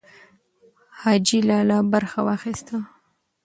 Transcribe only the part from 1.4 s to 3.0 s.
لالی برخه واخیسته.